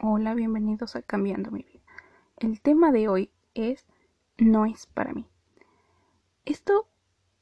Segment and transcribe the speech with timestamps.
[0.00, 1.80] Hola, bienvenidos a Cambiando mi vida.
[2.36, 3.86] El tema de hoy es
[4.36, 5.24] no es para mí.
[6.44, 6.88] Esto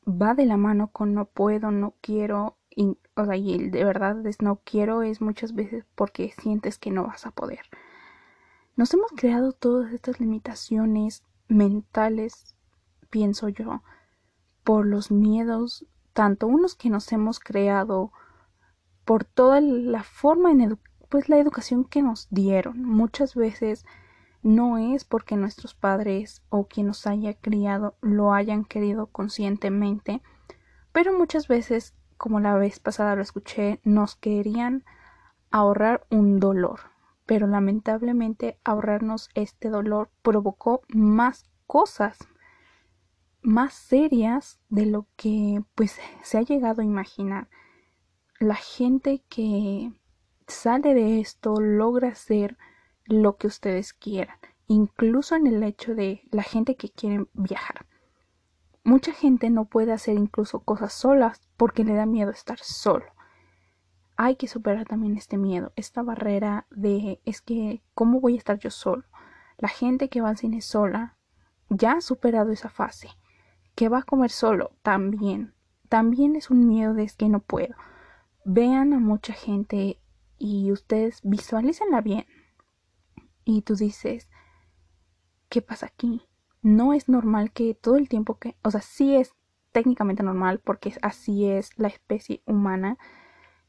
[0.07, 3.85] va de la mano con no puedo, no quiero, y, o sea, y el de
[3.85, 7.63] verdad es no quiero es muchas veces porque sientes que no vas a poder.
[8.77, 12.55] Nos hemos creado todas estas limitaciones mentales,
[13.09, 13.83] pienso yo,
[14.63, 18.13] por los miedos, tanto unos que nos hemos creado,
[19.07, 20.61] por toda la forma en
[21.13, 22.83] pues la educación que nos dieron.
[22.83, 23.85] Muchas veces
[24.43, 30.23] no es porque nuestros padres o quien nos haya criado lo hayan querido conscientemente,
[30.91, 34.85] pero muchas veces, como la vez pasada lo escuché, nos querían
[35.51, 36.81] ahorrar un dolor,
[37.27, 42.17] pero lamentablemente ahorrarnos este dolor provocó más cosas
[43.43, 47.51] más serias de lo que pues se ha llegado a imaginar.
[48.39, 49.93] La gente que
[50.53, 52.57] sale de esto logra hacer
[53.05, 54.37] lo que ustedes quieran,
[54.69, 57.87] incluso en el hecho de la gente que quiere viajar.
[58.85, 63.07] Mucha gente no puede hacer incluso cosas solas porque le da miedo estar solo.
[64.17, 68.59] Hay que superar también este miedo, esta barrera de es que ¿cómo voy a estar
[68.59, 69.05] yo solo?
[69.59, 71.17] La gente que va al cine sola
[71.69, 73.09] ya ha superado esa fase.
[73.75, 75.55] Que va a comer solo también.
[75.89, 77.75] También es un miedo de es que no puedo.
[78.45, 80.02] Vean a mucha gente
[80.43, 82.27] y ustedes visualícenla bien.
[83.45, 84.29] Y tú dices,
[85.49, 86.27] ¿qué pasa aquí?
[86.63, 89.37] No es normal que todo el tiempo que, o sea, sí es
[89.71, 92.99] técnicamente normal porque así es la especie humana,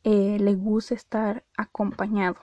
[0.04, 2.38] eh, le gusta estar acompañado.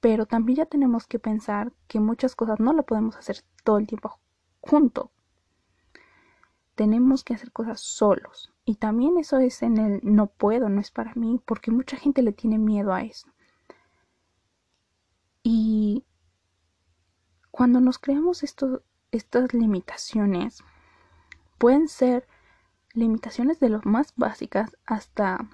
[0.00, 3.86] Pero también ya tenemos que pensar que muchas cosas no lo podemos hacer todo el
[3.86, 4.20] tiempo
[4.60, 5.10] junto.
[6.74, 8.51] Tenemos que hacer cosas solos.
[8.64, 12.22] Y también eso es en el no puedo, no es para mí, porque mucha gente
[12.22, 13.28] le tiene miedo a eso.
[15.42, 16.04] Y
[17.50, 20.62] cuando nos creamos estas limitaciones,
[21.58, 22.26] pueden ser
[22.94, 25.48] limitaciones de lo más básicas hasta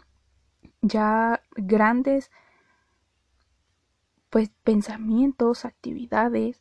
[0.82, 2.30] ya grandes
[4.30, 6.60] pues pensamientos, actividades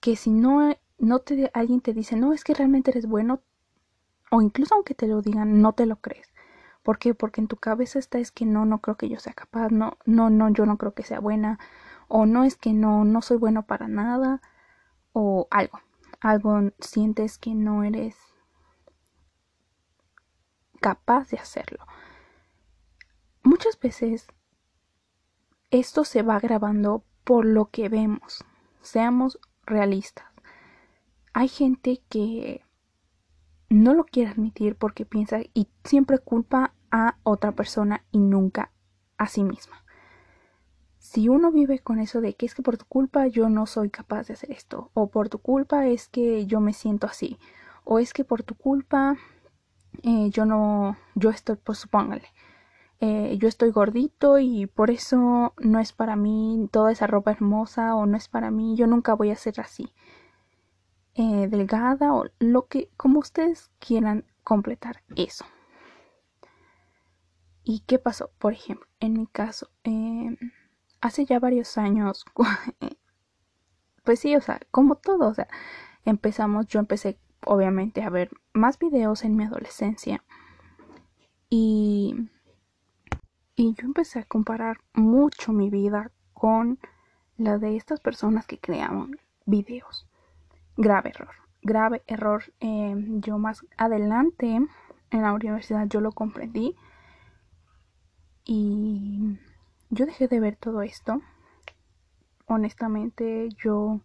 [0.00, 3.42] que si no no te alguien te dice, "No, es que realmente eres bueno",
[4.32, 6.32] o incluso aunque te lo digan, no te lo crees.
[6.82, 7.14] ¿Por qué?
[7.14, 9.98] Porque en tu cabeza está es que no, no creo que yo sea capaz, no,
[10.06, 11.58] no, no, yo no creo que sea buena,
[12.08, 14.40] o no es que no, no soy bueno para nada,
[15.12, 15.80] o algo,
[16.22, 18.16] algo sientes que no eres
[20.80, 21.86] capaz de hacerlo.
[23.42, 24.28] Muchas veces
[25.70, 28.46] esto se va grabando por lo que vemos,
[28.80, 30.26] seamos realistas.
[31.34, 32.64] Hay gente que
[33.72, 38.70] no lo quiere admitir porque piensa y siempre culpa a otra persona y nunca
[39.16, 39.82] a sí misma.
[40.98, 43.90] Si uno vive con eso de que es que por tu culpa yo no soy
[43.90, 47.38] capaz de hacer esto, o por tu culpa es que yo me siento así,
[47.84, 49.16] o es que por tu culpa
[50.02, 52.28] eh, yo no, yo estoy, pues supóngale,
[53.00, 57.96] eh, yo estoy gordito y por eso no es para mí toda esa ropa hermosa,
[57.96, 59.92] o no es para mí, yo nunca voy a ser así.
[61.14, 65.44] Eh, delgada o lo que como ustedes quieran completar eso.
[67.64, 70.38] Y qué pasó por ejemplo en mi caso em,
[71.02, 72.24] hace ya varios años
[74.04, 75.48] pues sí o sea como todo o sea
[76.06, 80.24] empezamos yo empecé obviamente a ver más videos en mi adolescencia
[81.50, 82.16] y
[83.54, 86.78] y yo empecé a comparar mucho mi vida con
[87.36, 90.08] la de estas personas que creaban videos
[90.76, 91.34] grave error.
[91.62, 92.42] Grave error.
[92.60, 94.46] Em, yo más adelante
[95.10, 96.76] en la universidad yo lo comprendí
[98.44, 99.38] y
[99.90, 101.20] yo dejé de ver todo esto.
[102.46, 104.00] Honestamente yo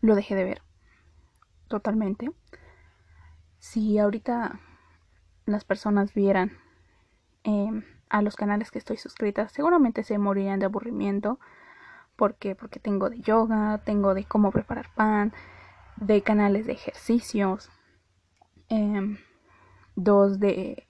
[0.00, 0.62] lo dejé de ver
[1.68, 2.30] totalmente.
[3.58, 4.60] Si ahorita
[5.46, 6.52] las personas vieran
[7.44, 11.38] em, a los canales que estoy suscrita, seguramente se morirían de aburrimiento
[12.22, 12.54] ¿Por qué?
[12.54, 15.32] Porque tengo de yoga, tengo de cómo preparar pan,
[15.96, 17.68] de canales de ejercicios,
[18.68, 19.18] em,
[19.96, 20.86] dos de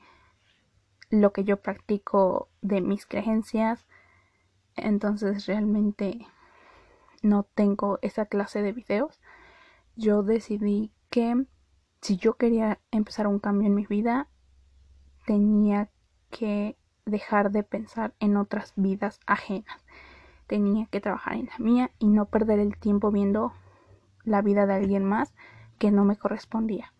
[1.08, 3.86] lo que yo practico de mis creencias.
[4.76, 6.26] Entonces realmente
[7.22, 9.18] no tengo esa clase de videos.
[9.96, 11.46] Yo decidí que
[12.02, 14.28] si yo quería empezar un cambio en mi vida,
[15.24, 15.88] tenía
[16.28, 19.81] que dejar de pensar en otras vidas ajenas
[20.46, 23.52] tenía que trabajar en la mía y no perder el tiempo viendo
[24.24, 25.34] la vida de alguien más
[25.78, 26.92] que no me correspondía.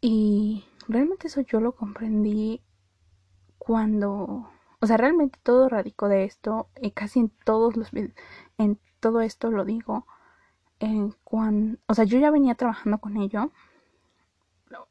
[0.00, 2.62] Y realmente eso yo lo comprendí
[3.58, 7.90] cuando O sea, realmente todo radicó de esto, y casi en todos los
[8.58, 10.06] en todo esto lo digo,
[10.80, 13.52] en cuando, o sea, yo ya venía trabajando con ello,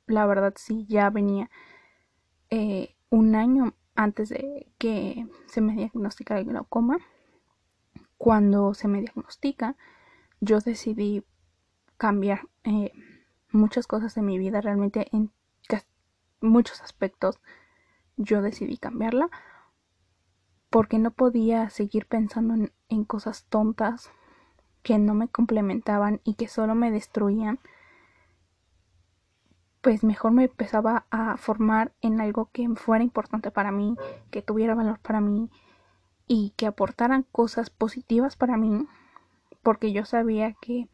[0.07, 1.50] la verdad sí, ya venía
[2.50, 7.00] eh, un año antes de que se me diagnosticara el glaucoma.
[8.18, 9.76] Cuando se me diagnostica,
[10.40, 11.26] yo decidí
[11.98, 12.94] cambiar eh,
[13.52, 15.32] muchas cosas de mi vida, realmente en
[16.40, 17.40] muchos aspectos
[18.16, 19.28] yo decidí cambiarla
[20.70, 24.12] porque no podía seguir pensando en, en cosas tontas
[24.84, 27.60] que no me complementaban y que solo me destruían
[29.88, 33.95] pues mejor me empezaba a formar en algo que fuera importante para mí,
[34.31, 35.50] que tuviera valor para mí
[36.28, 38.86] y que aportaran cosas positivas para mí,
[39.63, 40.89] porque yo sabía que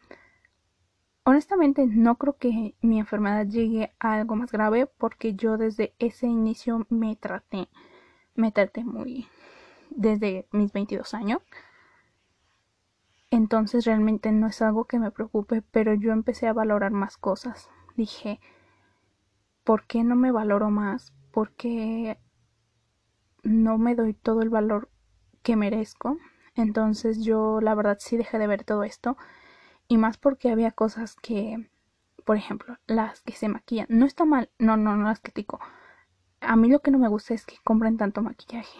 [1.24, 6.28] honestamente no creo que mi enfermedad llegue a algo más grave porque yo desde ese
[6.28, 7.70] inicio me traté,
[8.36, 9.28] me traté muy
[9.90, 11.42] desde mis 22 años.
[13.32, 17.72] Entonces realmente no es algo que me preocupe, pero yo empecé a valorar más cosas.
[17.98, 18.40] Dije,
[19.64, 21.14] ¿por qué no me valoro más?
[21.32, 22.20] ¿Por qué
[23.44, 24.90] no me doy todo el valor
[25.42, 26.18] que merezco?
[26.56, 29.18] Entonces yo la verdad sí dejé de ver todo esto
[29.88, 31.70] y más porque había cosas que,
[32.26, 35.60] por ejemplo, las que se maquillan, no está mal, no, no, no las critico.
[36.42, 38.78] A mí lo que no me gusta es que compren tanto maquillaje.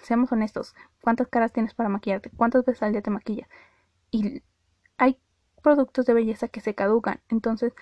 [0.00, 2.30] Seamos honestos, ¿cuántas caras tienes para maquillarte?
[2.30, 3.48] ¿Cuántas veces al día te maquillas?
[4.10, 4.42] Y
[4.98, 5.18] hay
[5.62, 7.72] productos de belleza que se caducan, entonces,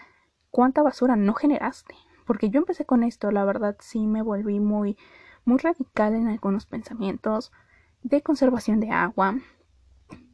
[0.50, 1.94] ¿cuánta basura no generaste?
[2.30, 4.96] Porque yo empecé con esto, la verdad sí me volví muy,
[5.44, 7.50] muy radical en algunos pensamientos
[8.04, 9.40] de conservación de agua,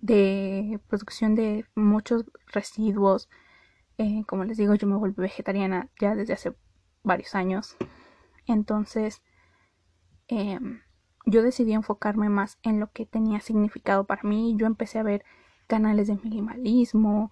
[0.03, 3.31] de producción de muchos residuos.
[3.97, 6.55] Eh, como les digo, yo me volví vegetariana ya desde hace
[7.03, 7.79] varios años.
[8.47, 9.23] Entonces,
[10.29, 10.83] em,
[11.25, 14.55] yo decidí enfocarme más en lo que tenía significado para mí.
[14.59, 15.25] Yo empecé a ver
[15.67, 17.31] canales de minimalismo,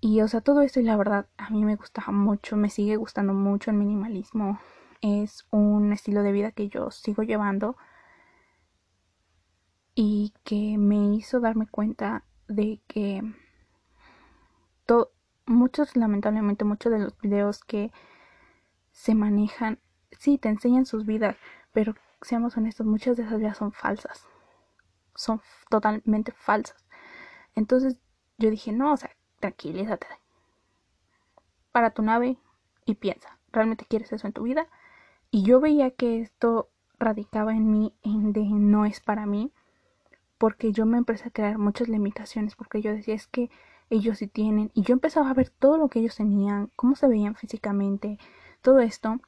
[0.00, 2.96] y o sea, todo esto y la verdad a mí me gustaba mucho, me sigue
[2.96, 4.60] gustando mucho el minimalismo.
[5.00, 7.76] Es un estilo de vida que yo sigo llevando
[9.94, 13.22] y que me hizo darme cuenta de que
[15.48, 17.90] muchos, lamentablemente, muchos de los videos que
[18.92, 19.78] se manejan,
[20.12, 21.36] sí, te enseñan sus vidas,
[21.72, 24.26] pero seamos honestos, muchas de esas vidas son falsas.
[25.14, 25.40] Son
[25.70, 26.86] totalmente falsas.
[27.54, 27.98] Entonces
[28.38, 30.06] yo dije, no, o sea, tranquilízate.
[31.72, 32.38] Para tu nave
[32.84, 34.66] y piensa, ¿realmente quieres eso en tu vida?
[35.30, 39.52] Y yo veía que esto radicaba en mí en de no es para mí,
[40.38, 43.50] porque yo me empecé a crear muchas limitaciones, porque yo decía es que
[43.90, 47.08] ellos sí tienen, y yo empezaba a ver todo lo que ellos tenían, cómo se
[47.08, 48.18] veían físicamente,
[48.62, 49.20] todo esto.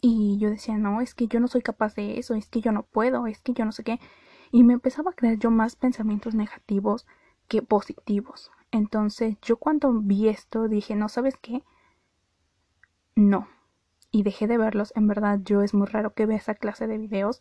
[0.00, 2.72] Y yo decía, no, es que yo no soy capaz de eso, es que yo
[2.72, 4.00] no puedo, es que yo no sé qué.
[4.52, 7.06] Y me empezaba a crear yo más pensamientos negativos
[7.48, 8.50] que positivos.
[8.74, 11.62] Entonces yo cuando vi esto dije, no sabes qué,
[13.14, 13.46] no.
[14.10, 14.92] Y dejé de verlos.
[14.96, 17.40] En verdad yo es muy raro que vea esa clase de videos.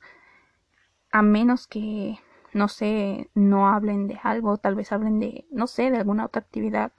[1.11, 2.19] A menos que,
[2.53, 6.41] no sé, no hablen de algo, tal vez hablen de, no sé, de alguna otra
[6.43, 6.91] actividad.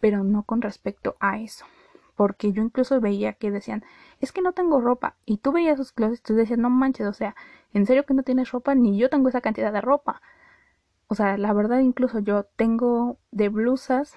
[0.00, 1.66] Pero no con respecto a eso.
[2.16, 3.84] Porque yo incluso veía que decían,
[4.20, 5.16] es que no tengo ropa.
[5.26, 7.36] Y tú veías sus closets y tú decías, no manches, o sea,
[7.74, 10.22] en serio que no tienes ropa, ni yo tengo esa cantidad de ropa.
[11.08, 14.14] O sea, la verdad incluso yo tengo de blusas,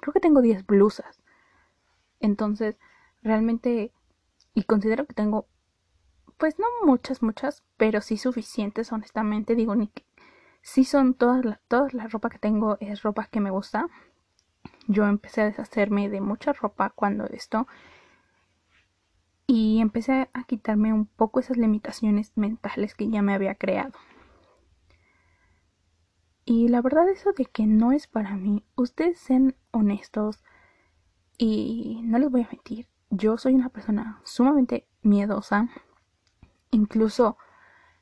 [0.00, 1.22] creo que tengo 10 blusas.
[2.20, 2.76] Entonces,
[3.22, 3.92] realmente,
[4.54, 5.46] y considero que tengo,
[6.38, 9.54] pues no muchas, muchas, pero sí suficientes, honestamente.
[9.54, 10.04] Digo, ni que,
[10.62, 13.86] sí son todas la, toda la ropa que tengo es ropa que me gusta.
[14.88, 17.66] Yo empecé a deshacerme de mucha ropa cuando esto.
[19.46, 23.92] Y empecé a quitarme un poco esas limitaciones mentales que ya me había creado.
[26.48, 30.44] Y la verdad eso de que no es para mí, ustedes sean honestos
[31.36, 35.68] y no les voy a mentir, yo soy una persona sumamente miedosa.
[36.70, 37.36] Incluso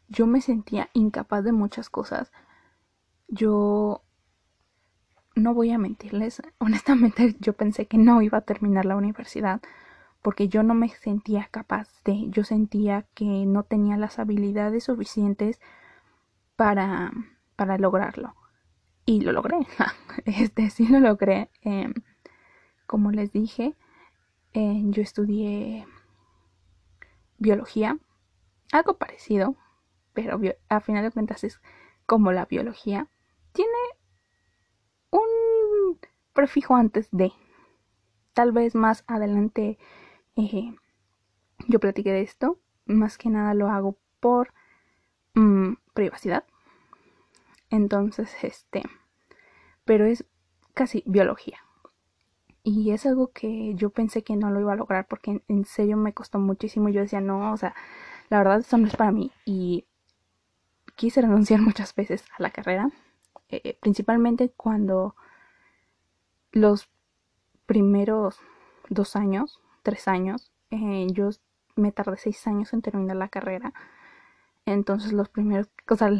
[0.08, 2.32] yo me sentía incapaz de muchas cosas.
[3.28, 4.02] Yo
[5.34, 9.62] no voy a mentirles, honestamente yo pensé que no iba a terminar la universidad
[10.20, 15.60] porque yo no me sentía capaz de, yo sentía que no tenía las habilidades suficientes
[16.56, 17.10] para
[17.56, 18.34] para lograrlo.
[19.06, 19.58] Y lo logré.
[20.25, 21.50] este sí lo logré.
[21.62, 21.94] Em,
[22.87, 23.75] como les dije,
[24.52, 25.87] eh, yo estudié
[27.38, 27.99] biología.
[28.73, 29.56] Algo parecido.
[30.12, 31.61] Pero a final de cuentas es
[32.06, 33.08] como la biología.
[33.52, 33.70] Tiene
[35.11, 35.99] un
[36.32, 37.32] prefijo antes de.
[38.32, 39.78] Tal vez más adelante
[40.37, 40.75] eh,
[41.68, 42.61] yo platiqué de esto.
[42.87, 44.52] más que nada lo hago por
[45.34, 46.44] mm, privacidad.
[47.74, 48.84] Entonces, este,
[49.84, 50.24] pero es
[50.74, 51.58] casi biología.
[52.62, 55.96] Y es algo que yo pensé que no lo iba a lograr porque en, serio
[55.96, 56.88] me costó muchísimo.
[56.88, 57.74] Yo decía, no, o sea,
[58.30, 59.32] la verdad esto no es para mí.
[59.44, 59.86] Y
[60.94, 62.92] quise renunciar muchas veces a la carrera.
[63.48, 65.16] Eh, principalmente cuando
[66.52, 66.88] los
[67.66, 68.38] primeros
[68.88, 71.30] dos años, tres años, eh, yo
[71.74, 73.74] me tardé seis años en terminar la carrera.
[74.66, 76.11] Entonces los primeros, o sea,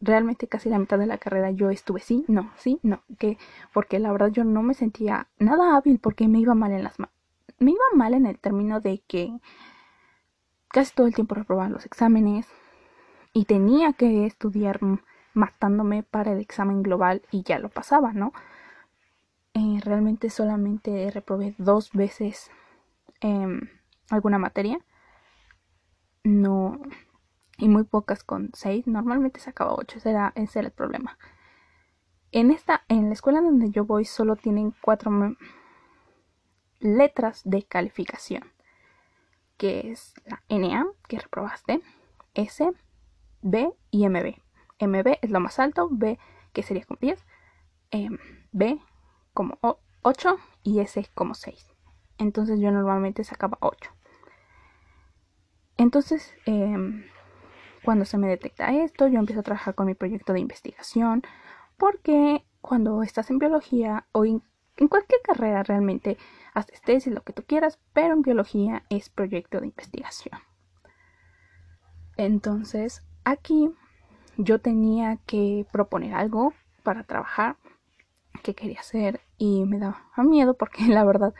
[0.00, 3.38] realmente casi la mitad de la carrera yo estuve sí, no, sí, no, que
[3.72, 6.96] porque la verdad yo no me sentía nada hábil porque me iba mal en las
[6.98, 9.32] me iba mal en el término de que
[10.68, 12.46] casi todo el tiempo reprobaba los exámenes
[13.32, 14.80] y tenía que estudiar
[15.34, 18.32] matándome para el examen global y ya lo pasaba, ¿no?
[19.54, 22.50] Eh, realmente solamente reprobé dos veces
[23.20, 23.60] em,
[24.10, 24.78] alguna materia.
[26.24, 26.80] No.
[27.58, 28.86] Y muy pocas con seis.
[28.86, 29.98] Normalmente sacaba ocho.
[29.98, 31.18] Ese era, ese era el problema.
[32.30, 35.10] En esta, en la escuela donde yo voy, solo tienen cuatro
[36.78, 38.44] letras de calificación.
[39.56, 41.82] Que es la NA, que reprobaste,
[42.34, 42.70] S,
[43.42, 44.36] B y MB.
[44.80, 46.18] MB es lo más alto, B
[46.52, 47.24] que sería como 10,
[47.90, 48.18] em,
[48.52, 48.80] B
[49.34, 49.58] como
[50.02, 51.72] 8 y S como 6.
[52.18, 53.90] Entonces yo normalmente sacaba 8.
[55.76, 57.04] Entonces, em,
[57.84, 61.22] cuando se me detecta esto, yo empiezo a trabajar con mi proyecto de investigación,
[61.76, 64.42] porque cuando estás en biología o en,
[64.88, 66.18] cualquier carrera realmente
[66.54, 70.40] haces tesis, lo que tú quieras, pero en biología es proyecto de investigación.
[72.16, 73.70] Entonces, aquí
[74.36, 77.56] yo tenía que proponer algo para trabajar
[78.42, 81.34] que quería hacer y me daba miedo porque la verdad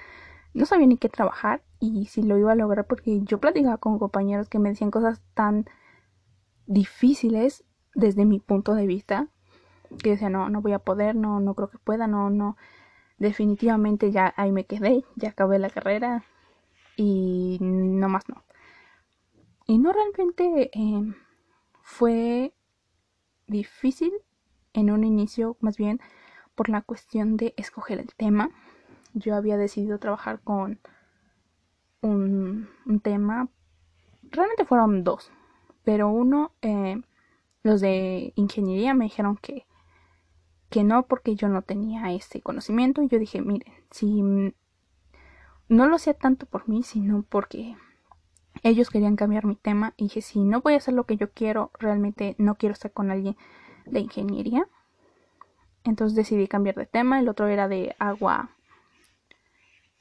[0.55, 3.99] no sabía ni qué trabajar y si lo iba a lograr porque yo platicaba con
[3.99, 5.67] compañeros que me decían cosas tan
[6.69, 9.29] difíciles desde mi punto de vista
[10.03, 12.57] que decía no no voy a poder no no creo que pueda no no
[13.19, 16.25] definitivamente ya ahí me quedé ya acabé la carrera
[16.97, 18.45] y no más no
[19.67, 21.15] y no realmente eh,
[21.83, 22.55] fue
[23.47, 24.13] difícil
[24.73, 26.01] en un inicio, más bien
[26.55, 28.51] por la cuestión de escoger el tema.
[29.13, 30.81] Yo había decidido trabajar con
[32.01, 32.69] un,
[33.03, 33.49] tema,
[34.23, 35.31] realmente fueron dos,
[35.89, 37.01] pero uno, eh,
[37.63, 39.67] los de ingeniería me dijeron que,
[40.69, 45.97] que no porque yo no tenía ese conocimiento y yo dije, miren, si no lo
[45.97, 47.75] hacía tanto por mí, sino porque
[48.63, 51.31] ellos querían cambiar mi tema y dije, si no voy a hacer lo que yo
[51.31, 53.39] quiero, realmente no quiero estar con alguien
[53.87, 54.69] de ingeniería.
[55.85, 57.19] Entonces decidí cambiar de tema.
[57.19, 58.51] El otro era de agua.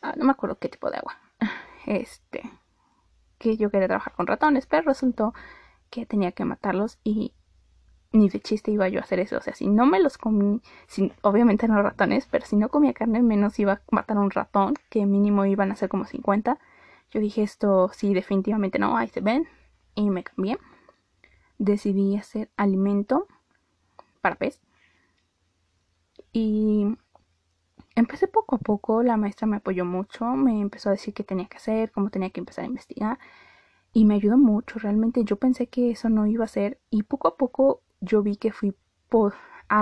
[0.01, 1.17] Ah, no me acuerdo qué tipo de agua.
[1.85, 2.41] Este.
[3.37, 5.33] Que yo quería trabajar con ratones, pero resultó
[5.89, 7.33] que tenía que matarlos y
[8.11, 9.37] ni de chiste iba yo a hacer eso.
[9.37, 12.93] O sea, si no me los comí, sin, obviamente no ratones, pero si no comía
[12.93, 16.57] carne, menos iba a matar un ratón, que mínimo iban a ser como 50.
[17.11, 19.47] Yo dije esto, sí, definitivamente no, ahí se ven.
[19.95, 20.57] Y me cambié.
[21.57, 23.27] Decidí hacer alimento
[24.21, 24.61] para pez.
[26.33, 26.97] Y
[27.95, 31.47] empecé poco a poco, la maestra me apoyó mucho, me empezó a decir qué tenía
[31.47, 33.17] que hacer, cómo tenía que empezar a investigar.
[33.93, 36.79] Y me ayudó mucho, realmente yo pensé que eso no iba a ser.
[36.89, 38.75] Y poco a poco yo vi que fui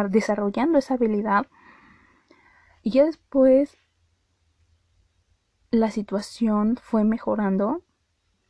[0.09, 1.47] desarrollando esa habilidad.
[2.81, 3.77] Y ya después
[5.71, 7.83] la situación fue mejorando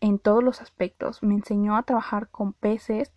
[0.02, 1.24] en todos los aspectos.
[1.24, 3.14] Me enseñó a trabajar con peces.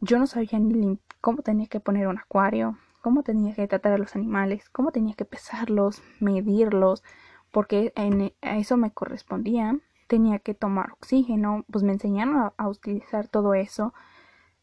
[0.00, 3.98] Yo no sabía ni cómo tenía que poner un acuario, cómo tenía que tratar a
[3.98, 7.02] los animales, cómo tenía que pesarlos, medirlos,
[7.50, 9.78] porque en, a eso me correspondía.
[10.08, 13.94] Tenía que tomar oxígeno, pues me enseñaron a, utilizar todo eso.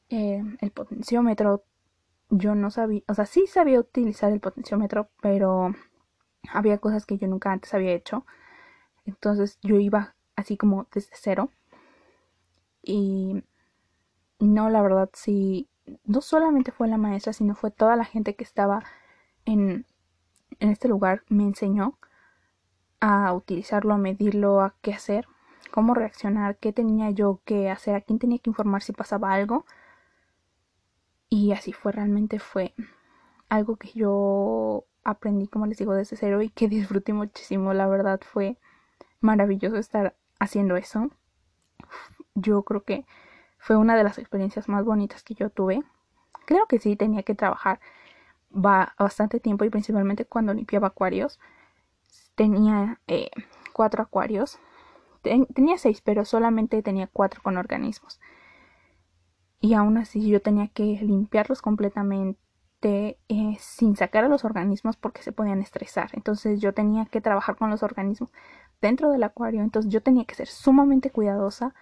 [0.09, 1.63] Eh, el potenciómetro,
[2.29, 5.73] yo no sabía, o sea, sí sabía utilizar el potenciómetro, pero
[6.51, 8.25] había cosas que yo nunca antes había hecho.
[9.05, 11.51] Entonces yo iba así como desde cero.
[12.81, 13.43] Y
[14.39, 15.69] no, la verdad, sí,
[16.05, 18.83] no solamente fue la maestra, sino fue toda la gente que estaba
[19.45, 19.85] en,
[20.59, 21.97] en este lugar, me enseñó
[22.99, 25.27] a utilizarlo, a medirlo, a qué hacer,
[25.75, 29.65] cómo reaccionar, qué tenía yo que hacer, a quién tenía que informar si pasaba algo.
[31.27, 32.73] Y así fue, realmente fue
[33.49, 37.73] algo que yo aprendí, como les digo, desde cero y que disfruté muchísimo.
[37.73, 38.57] La verdad fue
[39.19, 41.09] maravilloso estar haciendo eso.
[42.35, 43.05] Yo creo que
[43.57, 45.83] fue una de las experiencias más bonitas que yo tuve.
[46.45, 47.81] Creo que sí tenía que trabajar
[48.49, 51.37] bastante tiempo y principalmente cuando limpiaba acuarios.
[52.35, 53.29] Tenía eh,
[53.73, 54.57] cuatro acuarios
[55.53, 58.19] tenía seis, pero solamente tenía cuatro con organismos.
[59.59, 62.37] Y aún así yo tenía que limpiarlos completamente
[62.83, 66.09] eh, sin sacar a los organismos porque se podían estresar.
[66.13, 68.31] Entonces yo tenía que trabajar con los organismos
[68.81, 69.61] dentro del acuario.
[69.61, 71.73] Entonces yo tenía que ser sumamente cuidadosa.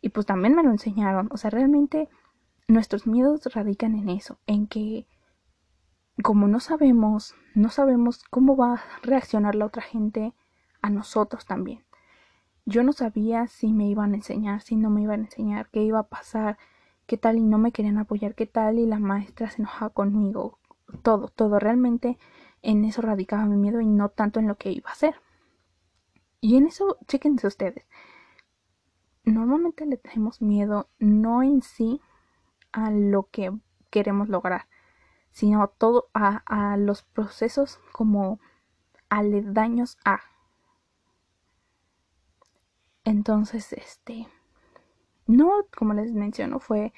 [0.00, 1.28] Y pues también me lo enseñaron.
[1.32, 2.08] O sea, realmente
[2.68, 5.06] nuestros miedos radican en eso, en que
[6.22, 10.34] como no sabemos, no sabemos cómo va a reaccionar la otra gente
[10.82, 11.87] a nosotros también.
[12.68, 15.82] Yo no sabía si me iban a enseñar, si no me iban a enseñar, qué
[15.82, 16.58] iba a pasar,
[17.06, 20.58] qué tal y no me querían apoyar, qué tal y la maestra se enojaba conmigo.
[21.02, 21.58] Todo, todo.
[21.58, 22.18] Realmente
[22.60, 25.14] en eso radicaba mi miedo y no tanto en lo que iba a hacer.
[26.42, 27.88] Y en eso, chéquense ustedes.
[29.24, 32.02] Normalmente le tenemos miedo no en sí
[32.70, 33.50] a lo que
[33.88, 34.68] queremos lograr,
[35.30, 38.40] sino todo a, a los procesos como
[39.08, 40.20] aledaños a.
[43.08, 44.28] Entonces, este,
[45.26, 46.92] no, como les menciono, fue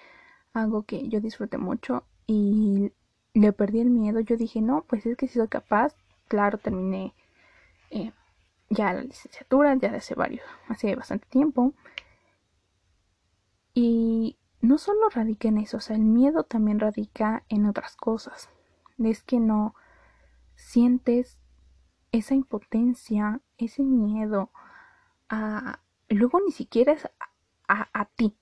[0.52, 2.92] algo que yo disfruté mucho y
[3.32, 4.18] le perdí el miedo.
[4.18, 5.94] Yo dije, no, pues es que si soy capaz,
[6.26, 7.14] claro, terminé
[7.90, 8.10] eh,
[8.70, 11.74] ya la licenciatura, ya de hace varios, hace bastante tiempo.
[13.72, 18.50] Y no solo radica en eso, o sea, el miedo también radica en otras cosas.
[18.98, 19.76] Es que no
[20.56, 21.38] sientes
[22.10, 24.50] esa impotencia, ese miedo
[25.28, 25.78] a...
[26.10, 27.08] Luego ni siquiera es
[27.68, 28.36] a, a, ti,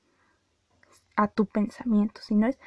[1.16, 2.58] a tu pensamiento, sino es,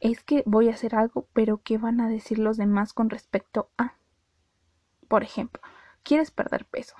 [0.00, 3.70] es que voy a hacer algo, pero ¿qué van a decir los demás con respecto
[3.78, 3.94] a?
[5.08, 5.62] Por ejemplo,
[6.02, 6.94] quieres perder peso.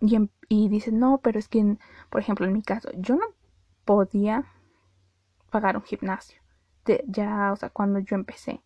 [0.00, 1.76] Y, em, y dices, no, pero es que,
[2.08, 3.26] por ejemplo, en mi caso, yo no
[3.84, 4.46] podía
[5.50, 6.40] pagar un gimnasio.
[7.06, 8.62] ya, o sea, cuando yo empecé.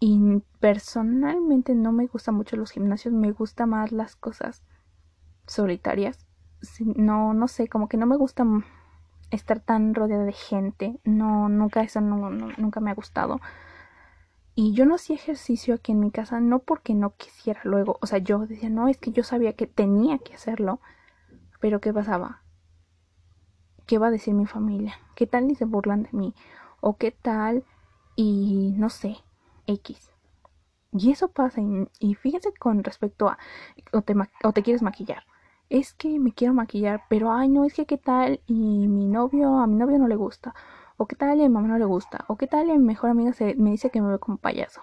[0.00, 4.62] Y personalmente no me gustan mucho los gimnasios, me gustan más las cosas
[5.46, 6.26] solitarias.
[6.80, 8.44] No, no sé, como que no me gusta
[9.30, 10.98] estar tan rodeada de gente.
[11.04, 13.40] No, nunca eso nunca me ha gustado.
[14.54, 17.98] Y yo no hacía ejercicio aquí en mi casa, no porque no quisiera luego.
[18.00, 20.80] O sea, yo decía, no, es que yo sabía que tenía que hacerlo.
[21.60, 22.42] Pero ¿qué pasaba?
[23.86, 24.98] ¿qué va a decir mi familia?
[25.14, 26.34] ¿Qué tal y se burlan de mí?
[26.80, 27.64] ¿O qué tal
[28.16, 29.16] y no sé,
[29.66, 30.10] X?
[30.92, 31.60] Y eso pasa,
[32.00, 33.38] y, fíjense con respecto a,
[33.92, 35.24] o te, o te quieres maquillar.
[35.68, 38.54] Es que me quiero maquillar, pero ay, no, es que qué tal y
[38.88, 40.54] mi novio, a mi novio no le gusta.
[40.96, 42.24] O qué tal y a mi mamá no le gusta.
[42.28, 44.38] O qué tal y a mi mejor amiga se, me dice que me ve como
[44.38, 44.80] payaso.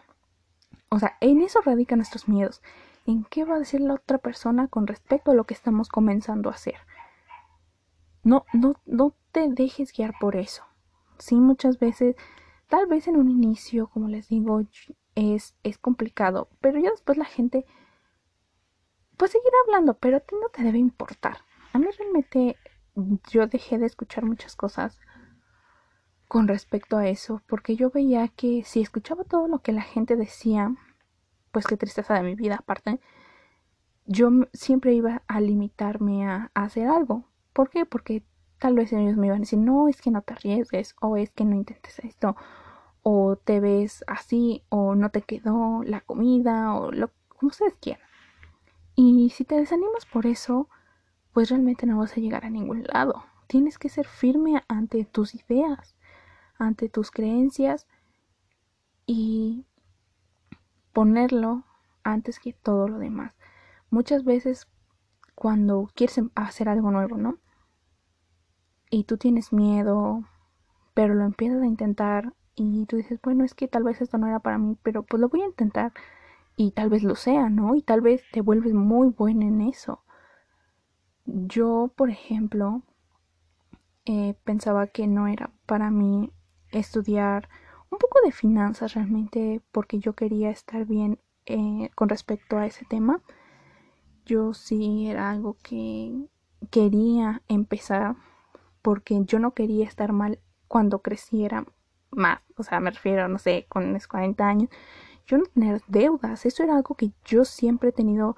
[0.90, 2.62] O sea, en eso radican nuestros miedos.
[3.06, 6.50] ¿En qué va a decir la otra persona con respecto a lo que estamos comenzando
[6.50, 6.76] a hacer?
[8.24, 10.64] No, no, no te dejes guiar por eso.
[11.18, 12.16] Sí, muchas veces,
[12.68, 14.62] tal vez en un inicio, como les digo,
[15.16, 17.66] es, es complicado, pero ya después la gente,
[19.18, 21.38] pues seguirá hablando, pero a ti no te debe importar.
[21.74, 22.58] A mí realmente
[23.30, 25.00] yo dejé de escuchar muchas cosas
[26.28, 30.16] con respecto a eso, porque yo veía que si escuchaba todo lo que la gente
[30.16, 30.76] decía,
[31.52, 33.00] pues qué tristeza de mi vida aparte,
[34.06, 37.30] yo siempre iba a limitarme a hacer algo.
[37.54, 37.86] ¿Por qué?
[37.86, 38.24] Porque
[38.60, 41.32] tal vez ellos me iban a decir, no, es que no te arriesgues, o es
[41.32, 42.36] que no intentes esto,
[43.02, 48.08] o te ves así, o no te quedó la comida, o lo como ustedes quieran.
[48.96, 50.70] Y si te desanimas por eso,
[51.34, 53.24] pues realmente no vas a llegar a ningún lado.
[53.48, 55.96] Tienes que ser firme ante tus ideas,
[56.58, 57.88] ante tus creencias
[59.06, 59.66] y
[60.94, 61.64] ponerlo
[62.04, 63.36] antes que todo lo demás.
[63.90, 64.68] Muchas veces
[65.36, 67.40] cuando quieres hacer algo nuevo, ¿no?
[68.94, 70.24] y tú tienes miedo,
[70.94, 74.28] pero lo empiezas a intentar y tú dices, bueno, es que tal vez esto no
[74.28, 75.94] era para mí, pero pues lo voy a intentar
[76.56, 77.76] y tal vez lo sea, ¿no?
[77.76, 80.04] Y tal vez te vuelves muy buena en eso.
[81.26, 82.84] Yo, por ejemplo,
[84.06, 86.32] eh, pensaba que no era para mí
[86.72, 87.50] estudiar
[87.90, 92.86] un poco de finanzas realmente porque yo quería estar bien eh, con respecto a ese
[92.86, 93.22] tema.
[94.26, 96.28] Yo sí era algo que
[96.70, 98.16] quería empezar
[98.82, 101.66] porque yo no quería estar mal cuando creciera
[102.12, 104.70] más, o sea, me refiero, no sé, con mis 40 años,
[105.26, 108.36] yo no tener deudas, eso era algo que yo siempre he tenido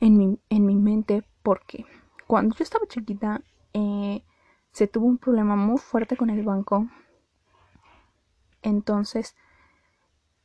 [0.00, 1.84] en mi, en mi mente porque
[2.26, 4.24] cuando yo estaba chiquita eh,
[4.70, 6.88] se tuvo un problema muy fuerte con el banco,
[8.62, 9.34] entonces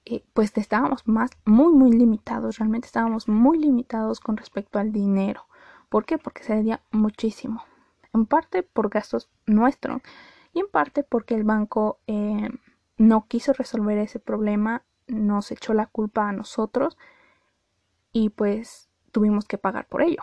[0.05, 5.45] eh, pues estábamos más muy muy limitados, realmente estábamos muy limitados con respecto al dinero,
[5.89, 6.17] ¿por qué?
[6.17, 7.63] Porque se debía muchísimo.
[8.13, 10.01] En parte por gastos nuestros
[10.53, 12.49] y en parte porque el banco eh,
[12.97, 16.97] no quiso resolver ese problema, nos echó la culpa a nosotros
[18.11, 20.21] y pues tuvimos que pagar por ello.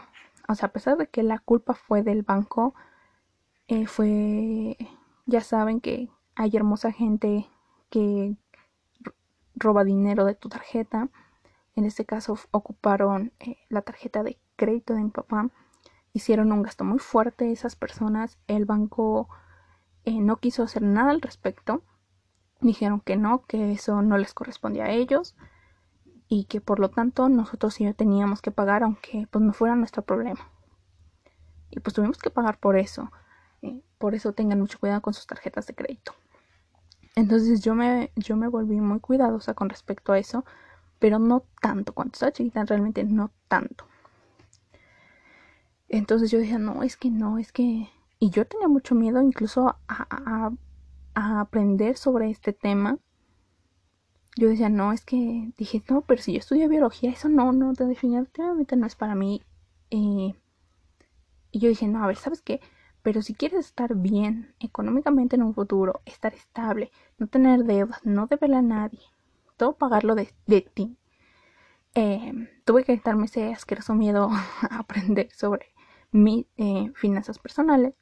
[0.48, 2.74] o sea, a pesar de que la culpa fue del banco,
[3.68, 4.76] eh, fue,
[5.26, 7.48] ya saben que hay hermosa gente
[7.88, 8.36] que
[9.54, 11.08] roba dinero de tu tarjeta.
[11.76, 15.50] En este caso ocuparon eh, la tarjeta de crédito de mi papá.
[16.12, 18.38] Hicieron un gasto muy fuerte esas personas.
[18.48, 19.28] El banco
[20.04, 21.82] eh, no quiso hacer nada al respecto.
[22.60, 25.34] Dijeron que no, que eso no les correspondía a ellos
[26.28, 30.02] y que por lo tanto nosotros sí teníamos que pagar aunque pues no fuera nuestro
[30.02, 30.48] problema.
[31.70, 33.10] Y pues tuvimos que pagar por eso.
[33.62, 36.14] Eh, por eso tengan mucho cuidado con sus tarjetas de crédito.
[37.16, 40.44] Entonces yo me, yo me volví muy cuidadosa con respecto a eso,
[40.98, 41.92] pero no tanto.
[41.92, 43.86] Cuando estaba chiquita realmente no tanto.
[45.88, 47.88] Entonces yo dije, no, es que no, es que...
[48.20, 50.52] Y yo tenía mucho miedo incluso a,
[51.20, 52.98] a aprender sobre este tema.
[54.36, 57.72] Yo decía, no, es que dije, no, pero si yo estudio biología, eso no, no,
[57.72, 59.42] definitivamente no es para mí.
[59.90, 60.34] Eh,
[61.52, 62.60] y yo dije, no, a ver, ¿sabes qué?
[63.02, 68.26] Pero si quieres estar bien económicamente en un futuro, estar estable, no tener deudas, no
[68.26, 69.00] deberle a nadie,
[69.56, 70.32] todo pagarlo de,
[70.74, 70.96] ti,
[71.94, 74.30] eh, tuve que quitarme ese asqueroso miedo
[74.70, 75.72] a aprender sobre
[76.12, 77.94] mis eh, finanzas personales.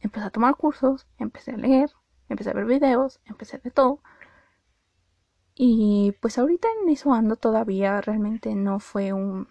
[0.00, 1.90] Empecé a tomar cursos, empecé a leer,
[2.28, 4.00] empecé a ver videos, empecé de todo.
[5.54, 9.48] Y pues ahorita en eso ando todavía, realmente no fue un,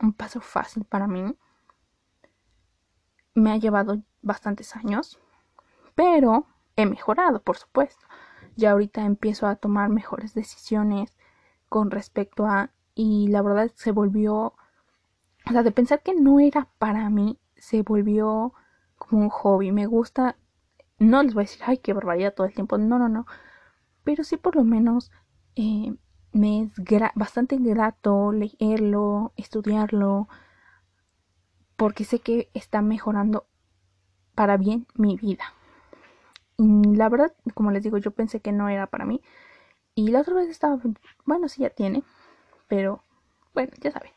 [0.00, 1.36] un paso fácil para mí
[3.34, 5.18] me ha llevado bastantes años,
[5.94, 6.46] pero
[6.76, 8.06] he mejorado, por supuesto.
[8.56, 11.16] Ya ahorita empiezo a tomar mejores decisiones
[11.68, 14.54] con respecto a y la verdad se volvió
[15.44, 18.52] o sea, de pensar que no era para mí, se volvió
[18.98, 19.72] como un hobby.
[19.72, 20.36] Me gusta
[21.02, 22.78] no les voy a decir, ay, qué barbaridad todo el tiempo.
[22.78, 23.26] No, no, no.
[24.04, 25.10] Pero sí por lo menos
[25.56, 25.94] eh,
[26.32, 26.72] me es
[27.14, 30.28] bastante grato leerlo, estudiarlo,
[31.76, 33.46] porque sé que está mejorando
[34.34, 35.44] para bien mi vida.
[36.56, 39.20] Y la verdad, como les digo, yo pensé que no era para mí.
[39.94, 40.80] Y la otra vez estaba,
[41.26, 42.04] bueno, sí ya tiene,
[42.68, 43.02] pero
[43.54, 44.12] bueno, ya saben.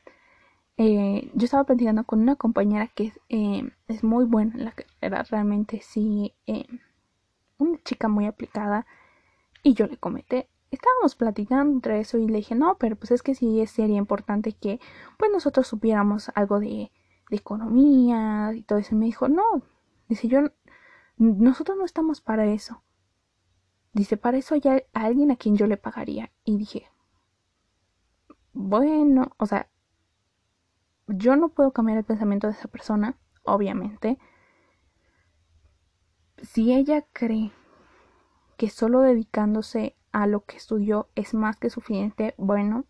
[0.77, 5.23] Eh, yo estaba platicando con una compañera que eh, es muy buena en la era
[5.23, 6.65] realmente sí, eh,
[7.57, 8.85] una chica muy aplicada.
[9.63, 13.23] Y yo le comenté, estábamos platicando entre eso y le dije, no, pero pues es
[13.23, 14.79] que sí sería importante que
[15.17, 16.91] pues nosotros supiéramos algo de
[17.29, 18.95] de economía y todo eso.
[18.95, 19.61] Y me dijo, no,
[20.07, 20.39] dice yo,
[21.17, 22.81] nosotros no estamos para eso.
[23.93, 24.61] Dice, para eso hay
[24.93, 26.31] alguien a quien yo le pagaría.
[26.43, 26.89] Y dije,
[28.53, 29.69] bueno, o sea,
[31.08, 34.18] yo no puedo cambiar el pensamiento de esa persona, obviamente.
[36.41, 37.52] Si ella cree
[38.58, 42.86] que solo dedicándose a lo que estudió es más que suficiente, bueno,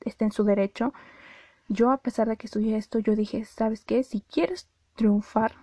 [0.00, 0.92] está en su derecho.
[1.68, 4.02] Yo, a pesar de que estudié esto, yo dije, ¿sabes qué?
[4.02, 5.54] Si quieres triunfar,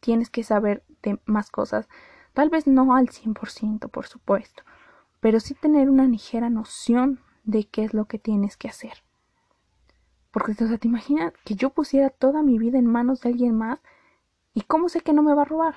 [0.00, 1.88] tienes que saber de más cosas.
[2.34, 4.62] Tal vez no al 100%, por supuesto,
[5.20, 9.04] pero sí tener una ligera noción de qué es lo que tienes que hacer.
[10.32, 13.56] Porque, o sea, te imaginas que yo pusiera toda mi vida en manos de alguien
[13.56, 13.78] más
[14.54, 15.76] y cómo sé que no me va a robar.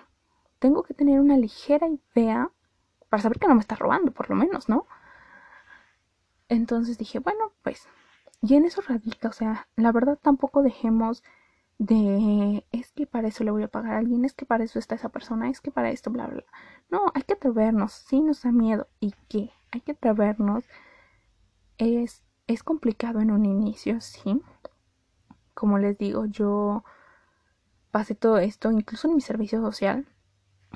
[0.60, 2.52] Tengo que tener una ligera idea
[3.10, 4.88] para saber que no me está robando, por lo menos, ¿no?
[6.50, 7.88] Entonces dije, bueno, pues
[8.42, 11.24] y en eso radica, o sea, la verdad tampoco dejemos
[11.78, 14.80] de es que para eso le voy a pagar a alguien, es que para eso
[14.80, 16.44] está esa persona, es que para esto, bla, bla.
[16.90, 18.88] No, hay que atrevernos, sí nos da miedo.
[19.00, 19.52] ¿Y qué?
[19.72, 20.66] Hay que atrevernos.
[21.78, 24.42] Es, es complicado en un inicio, sí.
[25.54, 26.84] Como les digo, yo
[27.92, 30.06] pasé todo esto, incluso en mi servicio social.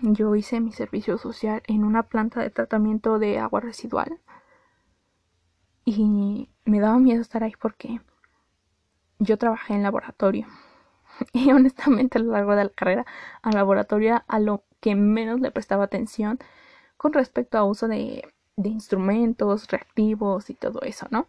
[0.02, 4.20] Yo hice mi servicio social en una planta de tratamiento de agua residual.
[5.86, 8.00] Y me daba miedo estar ahí porque
[9.20, 10.48] yo trabajé en laboratorio.
[11.34, 13.06] Y honestamente a lo largo de la carrera
[13.42, 16.40] al laboratorio a lo que menos le prestaba atención
[16.98, 18.24] con respecto a uso de,
[18.64, 21.28] instrumentos, reactivos y todo eso, ¿no?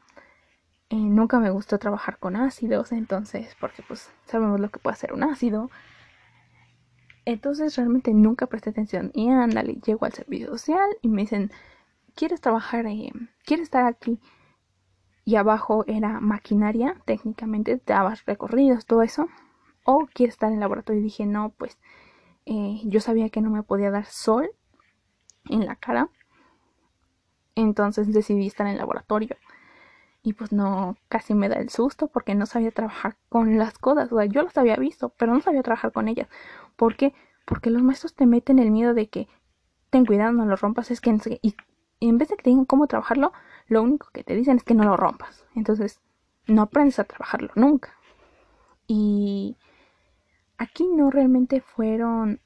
[0.90, 5.12] Eh, nunca me gustó trabajar con ácidos, entonces, porque pues sabemos lo que puede hacer
[5.12, 5.70] un ácido.
[7.24, 9.10] Entonces realmente nunca presté atención.
[9.14, 11.50] Y ándale, llego al servicio social y me dicen,
[12.14, 12.86] ¿quieres trabajar?
[12.86, 13.12] Eh,
[13.44, 14.18] ¿Quieres estar aquí?
[15.24, 19.28] y abajo era maquinaria, técnicamente dabas recorridos, todo eso,
[19.84, 21.78] o quieres estar en el laboratorio y dije, no, pues
[22.46, 24.50] eh, yo sabía que no me podía dar sol
[25.48, 26.08] en la cara,
[27.54, 29.36] entonces decidí estar en el laboratorio.
[30.22, 34.12] Y pues no, casi me da el susto porque no sabía trabajar con las cosas.
[34.12, 36.28] O sea, yo las había visto, pero no sabía trabajar con ellas.
[36.76, 37.14] ¿Por qué?
[37.46, 39.28] Porque los maestros te meten el miedo de que
[39.88, 40.90] ten cuidado, no lo rompas.
[40.90, 41.10] Es que
[41.42, 43.32] y en vez de que te digan cómo trabajarlo,
[43.66, 45.44] lo único que te dicen es que no lo rompas.
[45.54, 46.00] Entonces,
[46.46, 47.94] no aprendes a trabajarlo nunca.
[48.86, 49.56] Y
[50.58, 52.40] aquí no realmente fueron...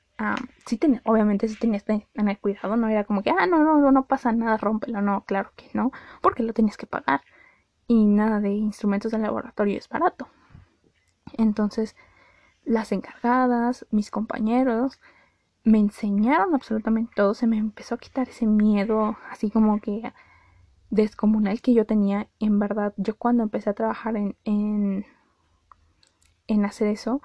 [0.67, 3.93] sí obviamente sí tenías que tener cuidado, no era como que, ah, no, no, no,
[3.93, 7.23] no pasa nada, rómpelo, no, claro que no, porque lo tenías que pagar.
[7.87, 10.29] Y nada de instrumentos de laboratorio es barato.
[11.37, 11.97] Entonces,
[12.65, 15.01] las encargadas, mis compañeros,
[15.65, 20.13] me enseñaron absolutamente todo, se me empezó a quitar ese miedo, así como que
[20.91, 22.29] descomunal que yo tenía.
[22.39, 25.07] En verdad, yo cuando empecé a trabajar en, en,
[26.47, 27.23] en hacer eso,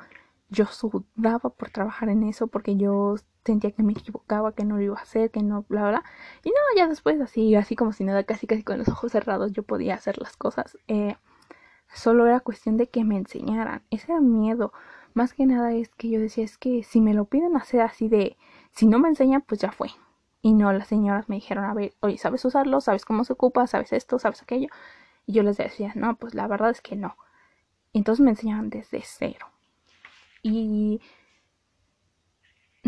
[0.50, 4.82] yo sudaba por trabajar en eso porque yo sentía que me equivocaba, que no lo
[4.82, 6.04] iba a hacer, que no, bla, bla.
[6.44, 9.52] Y no, ya después así, así como si nada, casi, casi con los ojos cerrados
[9.54, 10.78] yo podía hacer las cosas.
[10.88, 11.16] Eh,
[11.94, 13.84] solo era cuestión de que me enseñaran.
[13.90, 14.74] Ese era miedo.
[15.14, 18.08] Más que nada es que yo decía, es que si me lo piden hacer así
[18.10, 18.38] de,
[18.72, 19.90] si no me enseñan, pues ya fue.
[20.42, 22.80] Y no, las señoras me dijeron, a ver, oye, ¿sabes usarlo?
[22.82, 23.68] ¿Sabes cómo se ocupa?
[23.68, 24.20] ¿Sabes esto?
[24.20, 24.68] ¿Sabes aquello?
[25.26, 27.18] Y yo les decía, no, pues la verdad es que no.
[27.94, 29.48] entonces me enseñaban desde cero.
[30.44, 31.02] Y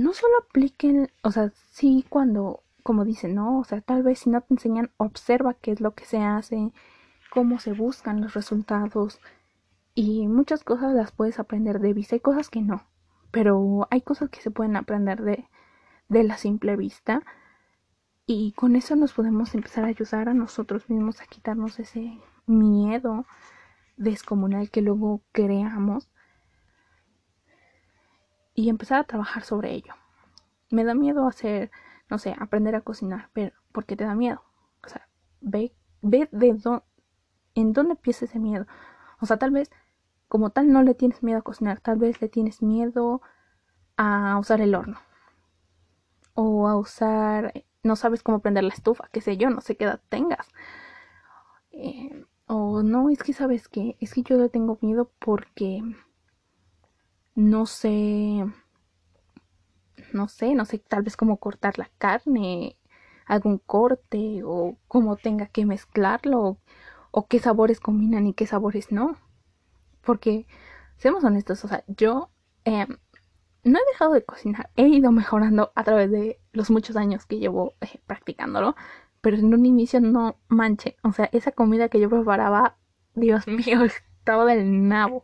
[0.01, 4.29] no solo apliquen, o sea, sí cuando, como dicen, no, o sea, tal vez si
[4.29, 6.73] no te enseñan, observa qué es lo que se hace,
[7.31, 9.19] cómo se buscan los resultados,
[9.93, 12.83] y muchas cosas las puedes aprender de vista, hay cosas que no,
[13.31, 15.47] pero hay cosas que se pueden aprender de,
[16.09, 17.23] de la simple vista,
[18.25, 23.25] y con eso nos podemos empezar a ayudar a nosotros mismos a quitarnos ese miedo
[23.97, 26.09] descomunal que luego creamos
[28.61, 29.95] y empezar a trabajar sobre ello.
[30.69, 31.71] Me da miedo hacer,
[32.09, 34.43] no sé, aprender a cocinar, pero ¿por qué te da miedo?
[34.85, 35.07] O sea,
[35.41, 36.83] ve, ve de dónde,
[37.55, 38.67] en dónde empieza ese miedo.
[39.19, 39.71] O sea, tal vez
[40.27, 43.21] como tal no le tienes miedo a cocinar, tal vez le tienes miedo
[43.97, 44.99] a usar el horno.
[46.35, 49.85] O a usar, no sabes cómo prender la estufa, qué sé yo, no sé qué
[49.85, 50.47] edad tengas.
[51.71, 55.81] Eh, o no, es que sabes que, es que yo le tengo miedo porque
[57.35, 58.45] no sé,
[60.13, 62.77] no sé, no sé, tal vez cómo cortar la carne,
[63.25, 66.57] algún corte o cómo tenga que mezclarlo
[67.11, 69.17] o, qué sabores combinan y qué sabores no.
[70.01, 70.47] Porque,
[70.97, 72.29] seamos honestos, o sea, yo
[72.65, 72.97] em,
[73.63, 77.39] no he dejado de cocinar, he ido mejorando a través de los muchos años que
[77.39, 78.75] llevo eh, practicándolo,
[79.21, 82.77] pero en un inicio no manche, o sea, esa comida que yo preparaba,
[83.15, 85.23] Dios mío, estaba del nabo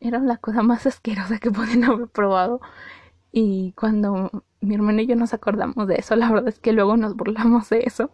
[0.00, 2.60] era la cosa más asquerosa que podían haber probado.
[3.32, 6.96] Y cuando mi hermano y yo nos acordamos de eso, la verdad es que luego
[6.96, 8.10] nos burlamos de eso.